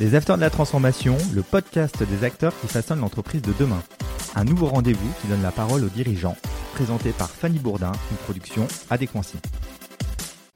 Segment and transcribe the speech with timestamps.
[0.00, 3.80] Les Acteurs de la Transformation, le podcast des acteurs qui façonnent l'entreprise de demain.
[4.34, 6.36] Un nouveau rendez-vous qui donne la parole aux dirigeants,
[6.74, 9.38] présenté par Fanny Bourdin, une production adéquancée.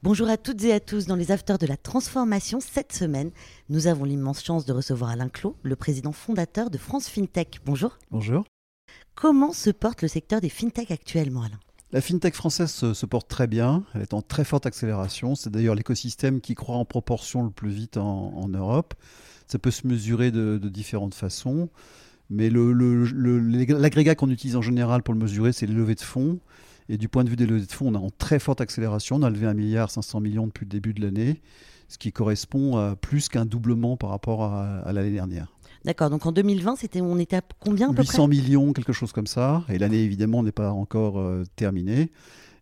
[0.03, 1.05] Bonjour à toutes et à tous.
[1.05, 3.31] Dans les Acteurs de la Transformation, cette semaine,
[3.69, 7.61] nous avons l'immense chance de recevoir Alain Clot, le président fondateur de France FinTech.
[7.65, 7.97] Bonjour.
[8.11, 8.43] Bonjour.
[9.15, 11.59] Comment se porte le secteur des FinTech actuellement, Alain?
[11.91, 15.33] La fintech française se, porte très bien, elle est en très forte accélération.
[15.33, 18.93] C'est d'ailleurs l'écosystème qui croît en proportion le plus vite en, Europe.
[19.47, 21.69] Ça peut se mesurer de, différentes façons,
[22.29, 26.39] mais l'agrégat qu'on utilise en général pour le mesurer, c'est les levées de fonds.
[26.89, 29.17] Et du point de vue des levées de fonds, on est en très forte accélération.
[29.17, 29.53] On a levé 1,5
[30.21, 31.41] milliard depuis le début de l'année,
[31.87, 35.58] ce qui correspond à plus qu'un doublement par rapport à l'année dernière.
[35.85, 39.13] D'accord, donc en 2020, c'était, on était à combien à peu 800 millions, quelque chose
[39.13, 39.63] comme ça.
[39.69, 42.11] Et l'année, évidemment, n'est pas encore euh, terminée.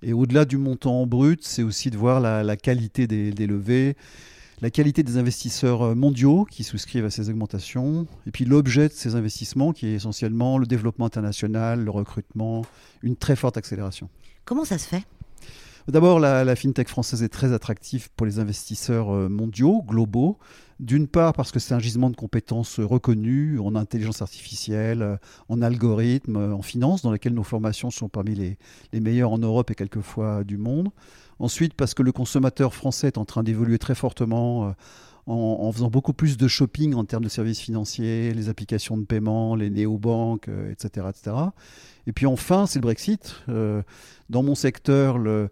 [0.03, 3.95] Et au-delà du montant brut, c'est aussi de voir la, qualité des, levées,
[4.61, 8.93] la qualité des investisseurs euh, mondiaux qui souscrivent à ces augmentations, et puis l'objet de
[8.93, 12.63] ces investissements qui est essentiellement le développement international, le recrutement,
[13.01, 14.09] une très forte accélération.
[14.45, 15.03] Comment ça se fait?
[15.87, 20.37] D'abord, la, fintech française est très attractive pour les investisseurs euh, mondiaux, globaux.
[20.79, 25.17] D'une part parce que c'est un gisement de compétences reconnues en intelligence artificielle, euh,
[25.49, 28.57] en algorithme, euh, en finance, dans lesquelles nos formations sont parmi les,
[28.99, 30.89] meilleures en Europe et quelquefois du monde.
[31.39, 34.73] Ensuite parce que le consommateur français est en train d'évoluer très fortement
[35.27, 39.55] en, faisant beaucoup plus de shopping en termes de services financiers, les applications de paiement,
[39.55, 41.35] les néobanques, etc., etc.
[42.07, 43.35] Et puis enfin, c'est le Brexit.
[43.47, 45.51] dans mon secteur, le,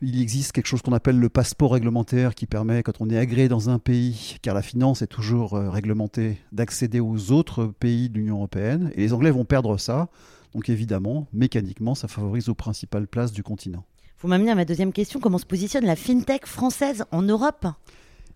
[0.00, 3.48] il existe quelque chose qu'on appelle le passeport réglementaire qui permet, quand on est agréé
[3.48, 8.18] dans un pays, car la finance est toujours euh, réglementée, d'accéder aux autres pays de
[8.18, 8.90] l'Union européenne.
[8.94, 10.08] Et les Anglais vont perdre ça.
[10.54, 13.84] Donc évidemment, mécaniquement, ça favorise aux principales places du continent.
[14.20, 15.20] Vous m'amenez à ma deuxième question.
[15.20, 17.66] Comment se positionne la FinTech française en Europe?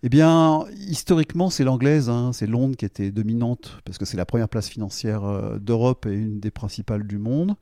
[0.05, 2.33] Eh bien, historiquement, c'est l'anglaise, hein.
[2.33, 6.14] c'est Londres qui était dominante, parce que c'est la première place financière euh, d'Europe et
[6.14, 7.55] une des principales du monde.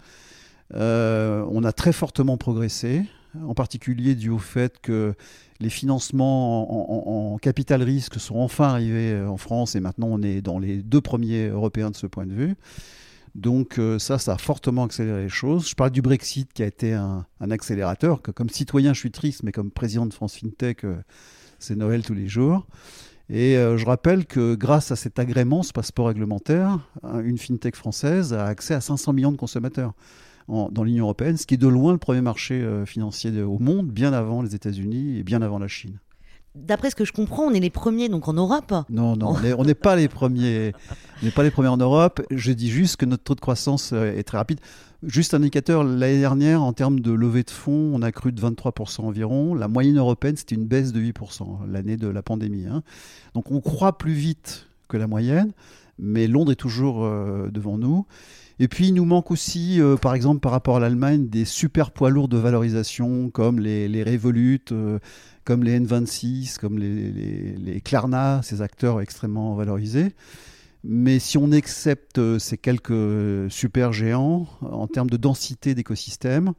[0.75, 3.05] Euh, on a très fortement progressé
[3.47, 5.15] en particulier dû au fait que
[5.61, 10.41] les financements en, capital risque sont enfin arrivés euh, en France et maintenant on est
[10.41, 12.57] dans les deux premiers européens de ce point de vue.
[13.37, 15.69] Donc euh, ça, ça a fortement accéléré les choses.
[15.69, 19.43] Je parle du Brexit qui a été un, accélérateur, que comme citoyen je suis triste,
[19.45, 20.97] mais comme président de France FinTech, euh,
[21.59, 22.67] c'est Noël tous les jours.
[23.33, 26.81] Et je rappelle que grâce à cet agrément, ce passeport réglementaire,
[27.23, 29.95] une FinTech française a accès à 500 millions de consommateurs
[30.71, 33.89] dans l'Union européenne, ce qui est de loin le premier marché euh, financier au monde,
[33.89, 35.99] bien avant les États-Unis et bien avant la Chine.
[36.57, 38.75] D'après ce que je comprends, on est les premiers donc en Europe.
[38.91, 40.73] Non, non, on n'est pas les premiers.
[41.23, 42.21] On n'est pas les premiers en Europe.
[42.33, 44.59] Je dis juste que notre taux de croissance euh, est très rapide.
[45.05, 48.41] Juste un indicateur, l'année dernière, en termes de levée de fonds, on a cru de
[48.41, 49.55] 23% environ.
[49.55, 52.67] La moyenne européenne, c'était une baisse de 8%, l'année de la pandémie.
[52.67, 52.83] Hein.
[53.35, 55.53] Donc on croit plus vite que la moyenne,
[56.01, 58.07] mais Londres est toujours euh, devant nous.
[58.59, 61.93] Et puis il nous manque aussi, euh, par exemple par rapport à l'Allemagne, des super
[61.93, 64.99] poids lourds de valorisation comme les, les Revolut, euh,
[65.45, 70.13] comme les N26, comme les, Klarna, ces acteurs extrêmement valorisés.
[70.83, 76.53] Mais si on accepte ces quelques super géants, en termes de densité d'écosystème,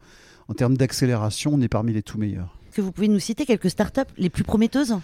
[0.48, 2.60] en termes d'accélération, on est parmi les tout meilleurs.
[2.72, 4.96] Que vous pouvez nous citer quelques startups les plus prometteuses?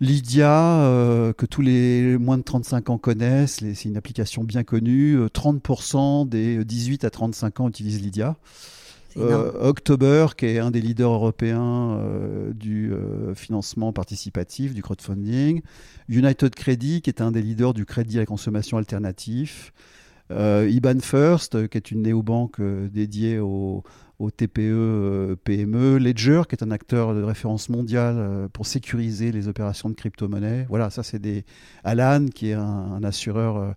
[0.00, 5.18] Lydia, euh, que tous les moins de 35 ans connaissent, c'est une application bien connue.
[5.26, 8.36] 30% euh, des 18 à 35 ans utilisent Lydia.
[9.16, 11.98] Euh, October, qui est un des leaders européens
[12.52, 12.92] du
[13.34, 15.62] financement participatif, du crowdfunding.
[16.10, 19.72] United Credit, qui est un des leaders du crédit à la consommation alternatif.
[20.30, 23.84] IBAN First, qui est une néobanque dédiée au,
[24.18, 29.30] au TPE, euh, PME, Ledger, qui est un acteur de référence mondiale euh, pour sécuriser
[29.30, 30.66] les opérations de crypto-monnaie.
[30.68, 31.44] Voilà, ça c'est des.
[31.84, 33.72] Alan, qui est un, assureur, euh,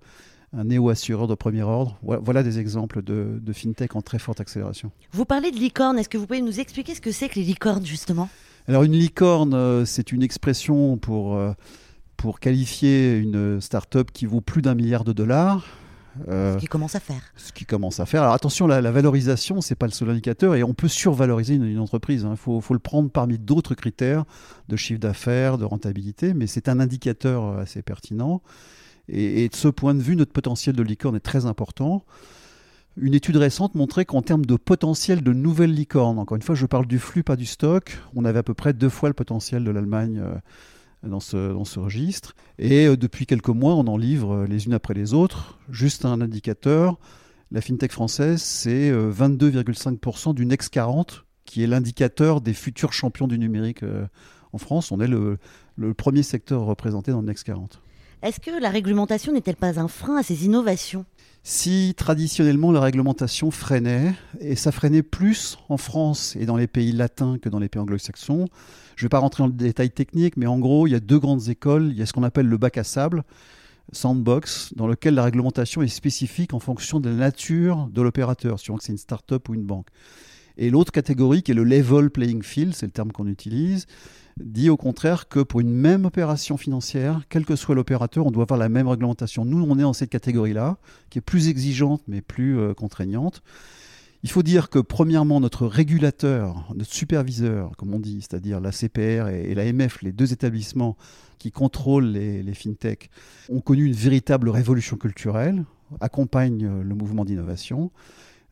[0.53, 1.97] un néo-assureur de premier ordre.
[2.01, 4.91] Voilà, des exemples de, de, fintech en très forte accélération.
[5.11, 7.45] Vous parlez de licorne, est-ce que vous pouvez nous expliquer ce que c'est que les
[7.45, 8.29] licornes, justement?
[8.67, 11.39] Alors, une licorne, c'est une expression pour.
[12.15, 15.65] pour qualifier une start-up qui vaut plus d'un milliard de dollars,
[16.27, 17.21] euh, ce qui commence à faire.
[17.35, 18.23] Ce qui commence à faire.
[18.23, 21.79] Alors attention, la, la valorisation, c'est pas le seul indicateur et on peut survaloriser une,
[21.79, 22.21] entreprise.
[22.21, 22.35] Il hein.
[22.35, 24.25] faut, le prendre parmi d'autres critères
[24.67, 28.41] de chiffre d'affaires, de rentabilité, mais c'est un indicateur euh, assez pertinent.
[29.07, 32.03] Et, de ce point de vue, notre potentiel de licorne est très important.
[32.95, 36.65] Une étude récente montrait qu'en termes de potentiel de nouvelles licornes, encore une fois, je
[36.65, 39.63] parle du flux, pas du stock, on avait à peu près deux fois le potentiel
[39.63, 40.19] de l'Allemagne.
[40.21, 40.35] Euh,
[41.03, 42.35] dans ce, dans ce registre.
[42.57, 45.57] Et euh, depuis quelques mois, on en livre euh, les unes après les autres.
[45.69, 46.97] Juste un indicateur,
[47.51, 53.27] la FinTech française, c'est 22,5% euh, du Next 40, qui est l'indicateur des futurs champions
[53.27, 53.83] du numérique
[54.53, 54.91] en France.
[54.91, 55.37] On est le,
[55.75, 57.81] le premier secteur représenté dans le Next 40.
[58.21, 61.05] Est-ce que la réglementation n'est-elle pas un frein à ces innovations?
[61.43, 66.91] Si traditionnellement la réglementation freinait, et ça freinait plus en France et dans les pays
[66.91, 68.47] latins que dans les pays anglo-saxons,
[68.95, 70.99] je ne vais pas rentrer dans le détail technique, mais en gros, il y a
[70.99, 71.87] deux grandes écoles.
[71.91, 73.23] Il y a ce qu'on appelle le bac à sable,
[73.93, 78.77] sandbox, dans lequel la réglementation est spécifique en fonction de la nature de l'opérateur, suivant
[78.77, 79.87] que c'est une start-up ou une banque.
[80.61, 83.87] Et l'autre catégorie, qui est le level playing field, c'est le terme qu'on utilise,
[84.43, 88.43] dit au contraire que pour une même opération financière, quel que soit l'opérateur, on doit
[88.43, 89.45] avoir la même réglementation.
[89.45, 90.77] Nous, on est dans cette catégorie-là,
[91.09, 93.41] qui est plus exigeante mais plus euh, contraignante.
[94.21, 99.29] Il faut dire que, premièrement, notre régulateur, notre superviseur, comme on dit, c'est-à-dire la CPR
[99.29, 100.97] et, l'AMF, les deux établissements
[101.37, 103.09] qui contrôlent les, les fintechs,
[103.47, 105.63] ont connu une véritable révolution culturelle,
[106.01, 107.91] accompagnent euh, le mouvement d'innovation.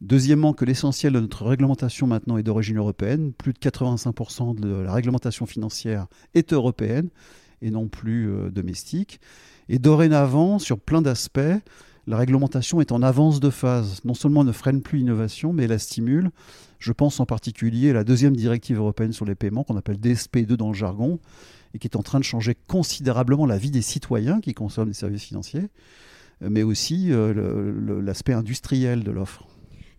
[0.02, 3.34] Deuxièmement, que l'essentiel de notre réglementation maintenant est d'origine européenne.
[3.34, 7.10] Plus de 85% de la réglementation financière est européenne
[7.64, 9.20] et non plus euh, domestique.
[9.70, 11.40] Et dorénavant, sur plein d'aspects,
[12.06, 14.02] la réglementation est en avance de phase.
[14.06, 16.30] Non seulement ne freine plus l'innovation, mais la stimule.
[16.78, 20.54] Je pense en particulier à la deuxième directive européenne sur les paiements, qu'on appelle DSP2
[20.54, 21.20] dans le jargon,
[21.74, 24.94] et qui est en train de changer considérablement la vie des citoyens qui consomment des
[24.94, 25.70] services financiers,
[26.40, 29.48] mais aussi euh, l'aspect industriel de l'offre.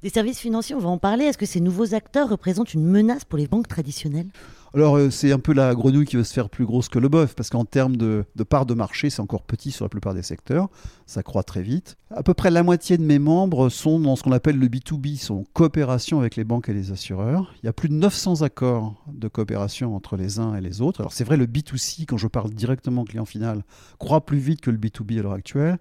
[0.01, 1.25] Des services financiers, on va en parler.
[1.25, 4.29] Est-ce que ces nouveaux acteurs représentent une menace pour les banques traditionnelles?
[4.73, 7.09] Alors euh, c'est un peu la grenouille qui veut se faire plus grosse que le
[7.09, 10.23] bœuf, parce qu'en termes de, part de marché, c'est encore petit sur la plupart des
[10.23, 10.69] secteurs,
[11.07, 11.97] ça croît très vite.
[12.15, 15.17] À peu près la moitié de mes membres sont dans ce qu'on appelle le B2B,
[15.17, 17.53] sont en coopération avec les banques et les assureurs.
[17.63, 21.01] Il y a plus de 900 accords de coopération entre les uns et les autres.
[21.01, 23.65] Alors c'est vrai, le B2C, quand je parle directement au client final,
[23.99, 25.79] croît plus vite que le B2B à l'heure actuelle.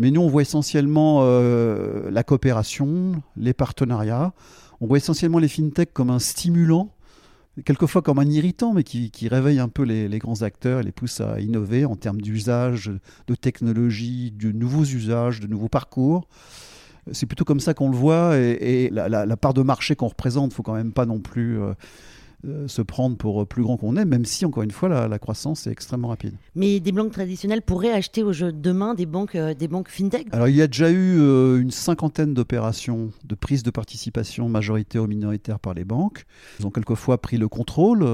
[0.00, 4.32] Mais nous, on voit essentiellement euh, la coopération, les partenariats.
[4.80, 6.88] On voit essentiellement les fintechs comme un stimulant,
[7.66, 11.20] quelquefois comme un irritant, mais qui, réveille un peu les, grands acteurs et les pousse
[11.20, 12.90] à innover en termes d'usage,
[13.26, 16.26] de technologie, de nouveaux usages, de nouveaux parcours.
[17.12, 18.38] C'est plutôt comme ça qu'on le voit.
[18.38, 21.60] Et, la, part de marché qu'on représente, il ne faut quand même pas non plus...
[21.60, 21.74] Euh,
[22.46, 25.66] euh, se prendre pour plus grand qu'on est, même si, encore une fois, la, croissance
[25.66, 26.32] est extrêmement rapide.
[26.54, 30.26] Mais des banques traditionnelles pourraient acheter au jeu demain des banques, euh, des banques fintech?
[30.32, 35.02] Alors, il y a déjà eu euh, une cinquantaine d'opérations de prise de participation majoritaire
[35.02, 36.24] ou minoritaire par les banques.
[36.60, 38.06] Ils ont quelquefois pris le contrôle.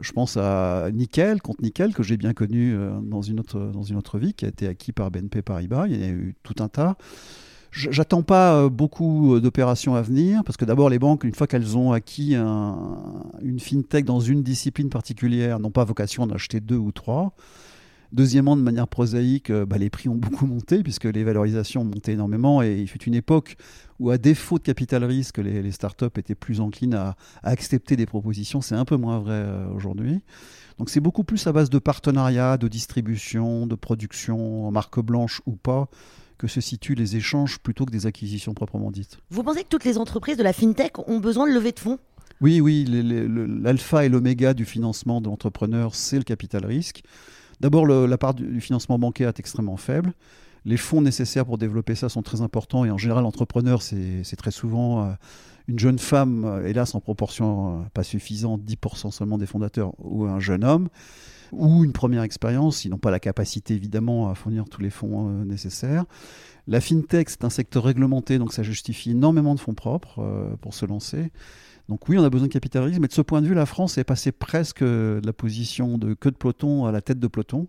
[0.00, 3.96] je pense à Nickel, compte Nickel, que j'ai bien connu dans, une autre, dans une
[3.96, 5.86] autre vie, qui a été acquis par BNP Paribas.
[5.86, 6.96] Il y en a eu tout un tas.
[7.72, 11.46] J'attends pas euh, beaucoup euh, d'opérations à venir parce que d'abord les banques, une fois
[11.46, 16.76] qu'elles ont acquis une fintech dans une discipline particulière, n'ont pas vocation d'en acheter deux
[16.76, 17.34] ou trois.
[18.12, 21.86] Deuxièmement, de manière prosaïque, euh, bah, les prix ont beaucoup monté puisque les valorisations ont
[21.86, 23.56] monté énormément et il fut une époque
[23.98, 28.04] où, à défaut de capital risque, les, les startups étaient plus enclines à, accepter des
[28.04, 28.60] propositions.
[28.60, 30.20] C'est un peu moins vrai aujourd'hui.
[30.78, 35.52] Donc c'est beaucoup plus à base de partenariats, de distribution, de production, marque blanche ou
[35.52, 35.88] pas,
[36.42, 39.18] que se situent les échanges plutôt que des acquisitions proprement dites.
[39.30, 42.00] Vous pensez que toutes les entreprises de la FinTech ont besoin de lever de fonds?
[42.40, 42.84] Oui, oui,
[43.62, 47.04] l'alpha et l'oméga du financement de l'entrepreneur, c'est le capital risque.
[47.60, 50.14] D'abord, la part du financement bancaire est extrêmement faible.
[50.64, 54.52] Les fonds nécessaires pour développer ça sont très importants et en général, l'entrepreneur, c'est très
[54.52, 55.12] souvent euh,
[55.66, 60.24] une jeune femme, euh, hélas en proportion euh, pas suffisante, 10% seulement des fondateurs, ou
[60.24, 60.88] un jeune homme
[61.50, 62.86] ou une première expérience.
[62.86, 66.06] Ils n'ont pas la capacité évidemment à fournir tous les fonds nécessaires.
[66.66, 70.86] La fintech, c'est un secteur réglementé, donc ça justifie énormément de fonds propres pour se
[70.86, 71.30] lancer.
[71.88, 73.98] Donc oui, on a besoin de capitalisme, mais de ce point de vue, la France
[73.98, 77.66] est passée presque de la position de queue de peloton à la tête de peloton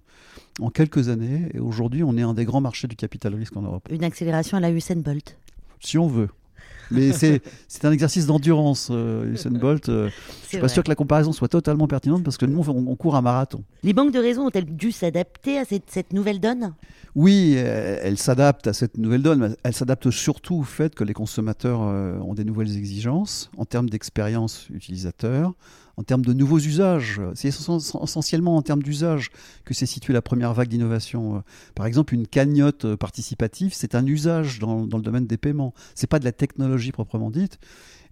[0.59, 1.49] en quelques années.
[1.53, 3.87] Et aujourd'hui, on est un des grands marchés du capital risque en Europe.
[3.91, 5.37] Une accélération à la Usain Bolt.
[5.79, 6.29] Si on veut.
[6.91, 9.89] Mais c'est un exercice d'endurance, euh, Usain Bolt.
[9.89, 10.09] Euh,
[10.43, 13.15] je suis pas sûr que la comparaison soit totalement pertinente parce que nous, on, court
[13.15, 13.63] un marathon.
[13.83, 16.73] Les banques de réseau ont-elles dû s'adapter à cette, cette, nouvelle donne?
[17.15, 21.13] Oui, elles s'adaptent à cette nouvelle donne, mais elles s'adaptent surtout au fait que les
[21.13, 25.53] consommateurs euh, ont des nouvelles exigences en termes d'expérience utilisateur,
[25.97, 27.21] en termes de nouveaux usages.
[27.35, 29.31] C'est essentiellement en termes d'usage
[29.65, 31.43] que s'est située la première vague d'innovation.
[31.75, 35.73] Par exemple, une cagnotte participative, c'est un usage dans, le domaine des paiements.
[35.95, 37.59] C'est pas de la technologie proprement dite.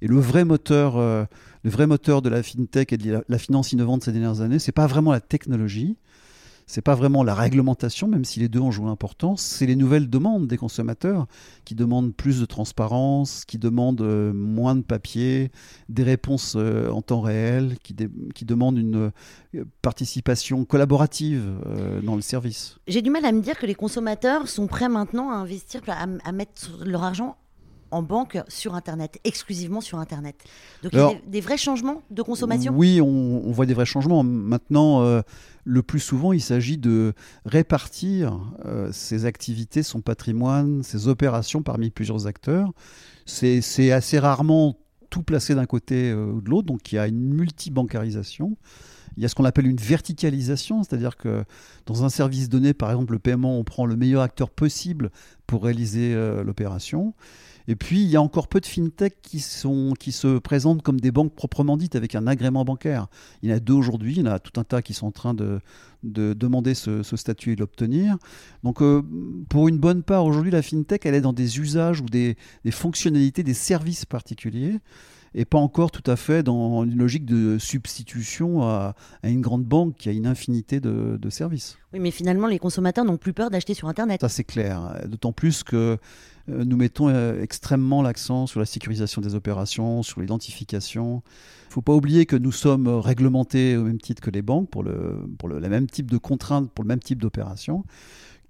[0.02, 1.26] Et le vrai moteur, euh,
[1.64, 4.72] le vrai moteur de la fintech et de la finance innovante ces dernières années, c'est
[4.72, 5.98] pas vraiment la technologie,
[6.72, 10.10] c'est pas vraiment la réglementation, même si les deux ont joué important, c'est les nouvelles
[10.10, 11.28] demandes des consommateurs
[11.66, 15.52] qui demandent plus de transparence, qui demandent euh, moins de papier,
[15.90, 17.94] des réponses euh, en temps réel, qui,
[18.46, 19.12] demandent une
[19.54, 21.44] euh, participation collaborative
[22.04, 22.78] dans le service.
[22.88, 26.32] J'ai du mal à me dire que les consommateurs sont prêts maintenant à investir, à
[26.32, 27.36] mettre leur argent
[27.92, 30.36] en banque sur Internet, exclusivement sur Internet.
[30.84, 32.74] Donc il y a des, vrais changements de consommation?
[32.76, 34.24] Oui, on, voit des vrais changements.
[34.24, 35.22] Maintenant, euh,
[35.64, 37.14] le plus souvent, il s'agit de
[37.46, 38.40] répartir
[38.92, 42.72] ses activités, son patrimoine, ses opérations parmi plusieurs acteurs.
[43.26, 44.78] C'est assez rarement
[45.10, 48.58] tout placé d'un côté ou de l'autre, donc il y a une multibancarisation.
[49.18, 51.44] Il y a ce qu'on appelle une verticalisation, c'est-à-dire que
[51.86, 55.12] dans un service donné, par exemple le paiement, on prend le meilleur acteur possible
[55.48, 57.14] pour réaliser euh, l'opération.
[57.68, 61.34] Et puis, il y a encore peu de fintech qui, se présentent comme des banques
[61.34, 63.08] proprement dites avec un agrément bancaire.
[63.42, 65.08] Il y en a deux aujourd'hui, il y en a tout un tas qui sont
[65.08, 65.60] en train de,
[66.04, 68.18] de demander ce, statut et l'obtenir.
[68.64, 69.02] Donc, euh,
[69.50, 72.36] pour une bonne part, aujourd'hui, la fintech, elle est dans des usages ou des
[72.72, 74.80] fonctionnalités, des services particuliers
[75.34, 79.96] et pas encore tout à fait dans une logique de substitution à, une grande banque
[79.96, 81.78] qui a une infinité de, services.
[81.94, 84.20] Oui, mais finalement, les consommateurs n'ont plus peur d'acheter sur Internet.
[84.22, 85.02] Ça, c'est clair.
[85.08, 85.98] D'autant plus que
[86.50, 91.22] euh, nous mettons euh, extrêmement l'accent sur la sécurisation des opérations, sur l'identification.
[91.66, 94.70] Il ne faut pas oublier que nous sommes réglementés au même titre que les banques
[94.70, 97.86] pour le, pour le, même type de contraintes, pour le même type d'opération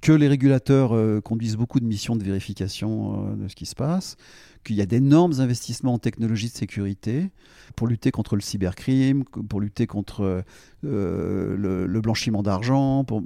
[0.01, 4.17] que les régulateurs euh, conduisent beaucoup de missions de vérification de ce qui se passe,
[4.63, 7.31] qu'il y a d'énormes investissements en technologie de sécurité
[7.75, 10.43] pour lutter contre le cybercrime, pour lutter contre
[10.83, 11.55] euh,
[11.87, 13.23] le, blanchiment d'argent, pour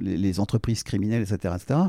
[0.00, 1.80] les, entreprises criminelles, etc., etc.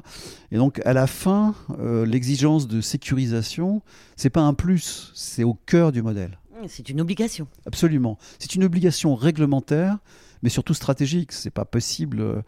[0.52, 3.82] Et donc, à la fin, euh, l'exigence de sécurisation,
[4.16, 6.40] c'est pas un plus, c'est au cœur du modèle.
[6.68, 7.48] C'est une obligation.
[7.66, 8.18] Absolument.
[8.38, 10.00] C'est une obligation réglementaire,
[10.44, 11.32] mais surtout stratégique.
[11.32, 12.44] C'est pas possible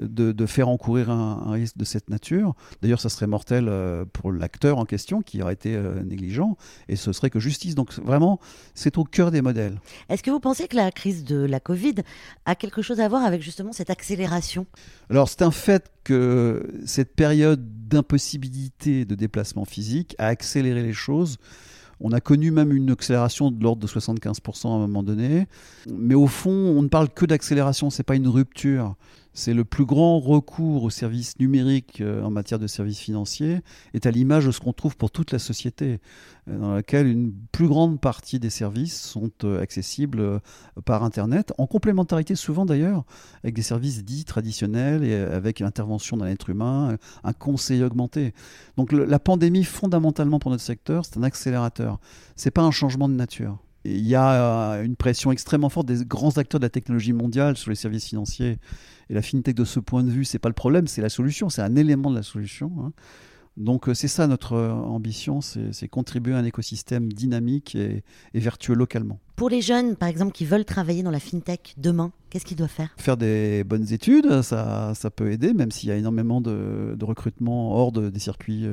[0.00, 2.54] de, faire encourir un, risque de cette nature.
[2.82, 6.56] D'ailleurs, ça serait mortel euh, pour l'acteur en question qui aurait été euh, négligent,
[6.88, 7.74] et ce serait que justice.
[7.74, 8.40] Donc vraiment,
[8.74, 9.80] c'est au cœur des modèles.
[10.08, 11.96] Est-ce que vous pensez que la crise de la Covid
[12.44, 14.66] a quelque chose à voir avec justement cette accélération?
[15.10, 21.38] Alors c'est un fait que cette période d'impossibilité de déplacement physique a accéléré les choses.
[22.00, 25.46] On a connu même une accélération de l'ordre de 75% à un moment donné.
[25.88, 28.96] Mais au fond, on ne parle que d'accélération, ce n'est pas une rupture.
[29.38, 33.60] C'est le plus grand recours aux services numériques euh, en matière de services financiers,
[33.92, 36.00] est à l'image de ce qu'on trouve pour toute la société,
[36.48, 40.40] euh, dans laquelle une plus grande partie des services sont euh, accessibles
[40.86, 43.04] par Internet, en complémentarité souvent d'ailleurs
[43.44, 48.32] avec des services dits traditionnels et avec l'intervention d'un être humain, un conseil augmenté.
[48.78, 52.00] Donc la pandémie, fondamentalement pour notre secteur, c'est un accélérateur.
[52.36, 56.04] C'est pas un changement de nature il y a euh, une pression extrêmement forte des
[56.04, 58.58] grands acteurs de la technologie mondiale sur les services financiers.
[59.08, 61.48] Et la fintech, de ce point de vue, c'est pas le problème, c'est la solution,
[61.48, 62.72] c'est un élément de la solution.
[62.80, 62.92] Hein.
[63.56, 68.02] Donc euh, c'est ça notre euh, ambition, c'est contribuer à un écosystème dynamique et,
[68.34, 69.18] vertueux localement.
[69.36, 72.68] Pour les jeunes, par exemple, qui veulent travailler dans la fintech demain, qu'est-ce qu'ils doivent
[72.68, 72.90] faire?
[72.98, 77.74] Faire des bonnes études, ça, ça peut aider, même s'il y a énormément de, recrutement
[77.74, 78.66] hors des circuits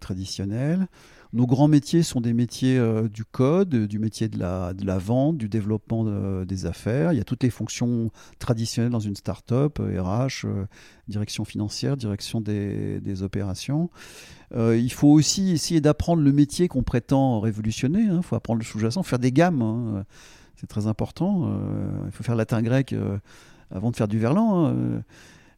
[0.00, 0.86] traditionnels.
[1.34, 5.48] Nos grands métiers sont des métiers euh, du code, du métier de la, vente, du
[5.48, 6.04] développement
[6.44, 7.12] des affaires.
[7.12, 10.66] Il y a toutes les fonctions traditionnelles dans une start-up, RH, euh,
[11.08, 13.90] direction financière, direction des, opérations.
[14.54, 18.02] Euh, il faut aussi essayer d'apprendre le métier qu'on prétend révolutionner.
[18.02, 18.22] Il hein.
[18.22, 19.60] faut apprendre le sous-jacent, faire des gammes.
[19.60, 20.04] Hein.
[20.56, 21.52] C'est très important.
[22.06, 22.94] il faut faire latin-grec
[23.70, 24.66] avant de faire du verlan.
[24.66, 25.02] Hein.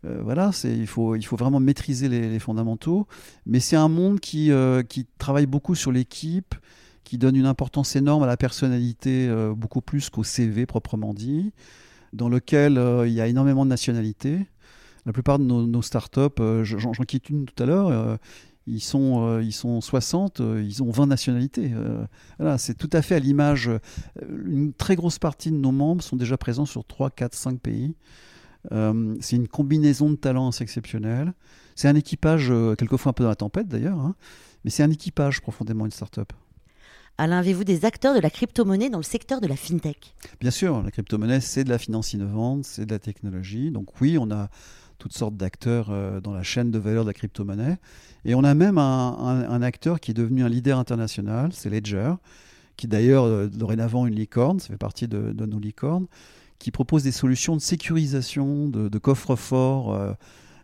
[0.07, 3.07] Euh, voilà, il faut, il faut vraiment maîtriser les, fondamentaux.
[3.47, 6.55] Mais c'est un monde qui, euh, qui travaille beaucoup sur l'équipe,
[7.05, 11.53] qui donne une importance énorme à la personnalité, euh, beaucoup plus qu'au CV proprement dit,
[12.13, 14.39] dans lequel il y a énormément de nationalités.
[15.07, 18.19] La plupart de nos, startups, j'en quitte une tout à l'heure,
[18.67, 21.73] ils sont, ils sont 60, ils ont 20 nationalités.
[22.39, 23.71] voilà, c'est tout à fait à l'image.
[24.29, 27.95] Une très grosse partie de nos membres sont déjà présents sur 3, 4, 5 pays.
[28.73, 31.33] Euh, c'est une combinaison de talents assez exceptionnels.
[31.75, 34.15] C'est un équipage, euh, quelquefois un peu dans la tempête d'ailleurs, hein,
[34.65, 36.33] mais c'est un équipage profondément une start-up.
[37.19, 40.15] Alain, avez-vous des acteurs de la crypto-monnaie dans le secteur de la fintech?
[40.41, 43.71] Bien sûr, la crypto-monnaie, c'est de la finance innovante, c'est de la technologie.
[43.71, 44.49] Donc oui, on a
[44.99, 47.79] toutes sortes d'acteurs euh, dans la chaîne de valeur de la crypto-monnaie.
[48.25, 52.13] Et on a même un, acteur qui est devenu un leader international, c'est Ledger,
[52.77, 56.07] qui d'ailleurs, dorénavant, une licorne, ça fait partie de, de nos licornes
[56.61, 60.13] qui propose des solutions de sécurisation, de, de coffre-fort euh,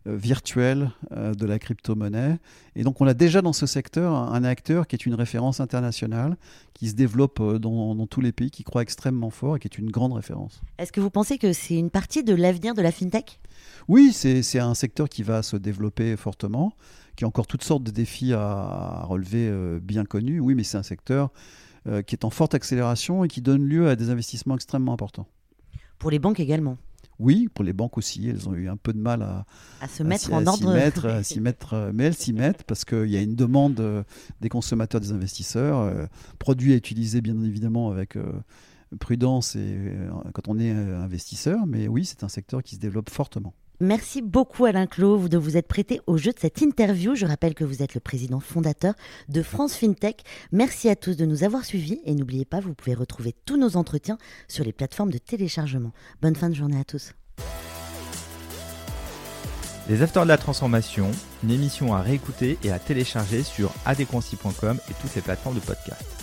[0.06, 2.38] euh, virtuel euh, de la crypto-monnaie.
[2.76, 6.36] Et donc on a déjà dans ce secteur un, acteur qui est une référence internationale,
[6.74, 9.90] qui se développe dans, tous les pays, qui croit extrêmement fort et qui est une
[9.90, 10.60] grande référence.
[10.78, 13.40] Est-ce que vous pensez que c'est une partie de l'avenir de la FinTech?
[13.88, 16.74] Oui, c'est un secteur qui va se développer fortement,
[17.16, 19.50] qui a encore toutes sortes de défis à, relever
[19.80, 20.40] bien connus.
[20.40, 21.30] Oui, mais c'est un secteur
[22.06, 25.26] qui est en forte accélération et qui donne lieu à des investissements extrêmement importants
[25.98, 26.76] pour les banques également.
[27.18, 29.46] Oui, pour les banques aussi, elles ont eu un peu de mal à,
[29.80, 30.74] à se mettre à, en à ordre.
[30.74, 34.02] Mettre, à s'y mettre, mais elles s'y mettent parce qu'il y a une demande euh,
[34.42, 35.78] des consommateurs, des investisseurs.
[35.80, 36.04] Euh,
[36.38, 38.32] produits à utiliser bien évidemment avec euh,
[39.00, 42.80] prudence et euh, quand on est euh, investisseur, mais oui, c'est un secteur qui se
[42.80, 43.54] développe fortement.
[43.80, 47.14] Merci beaucoup Alain Clos de vous être prêté au jeu de cette interview.
[47.14, 48.94] Je rappelle que vous êtes le président fondateur
[49.28, 50.22] de France FinTech.
[50.50, 53.76] Merci à tous de nous avoir suivis et n'oubliez pas, vous pouvez retrouver tous nos
[53.76, 54.16] entretiens
[54.48, 55.92] sur les plateformes de téléchargement.
[56.22, 57.12] Bonne fin de journée à tous.
[59.88, 61.10] Les Afters de la Transformation,
[61.44, 66.15] une émission à réécouter et à télécharger sur adconci.com et toutes les plateformes de podcast.